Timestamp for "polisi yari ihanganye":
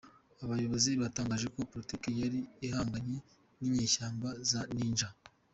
1.71-3.17